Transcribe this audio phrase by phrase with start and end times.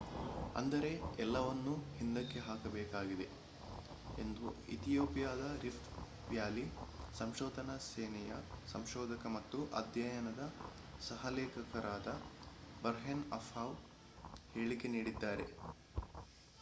[0.55, 0.89] ಅಂದರೆ
[1.19, 3.27] ಎಲ್ಲವನ್ನೂ ಹಿಂದಕ್ಕೆ ಹಾಕಬೇಕಾಗಿದೆ
[4.17, 5.89] ಎಂದು ಇಥಿಯೋಪಿಯಾದ ರಿಫ್ಟ್
[6.29, 6.65] ವ್ಯಾಲಿ
[7.13, 8.39] ಸಂಶೋಧನಾ ಸೇವೆಯ
[8.67, 10.45] ಸಂಶೋಧಕ ಮತ್ತು ಅಧ್ಯಯನದ
[11.01, 12.09] ಸಹ ಲೇಖಕರಾದ
[12.81, 13.75] ಬರ್ಹೇನ್ ಅಸ್ಫಾವ್
[14.55, 15.47] ಹೇಳಿಕೆ ನೀಡಿದ್ದಾರೆ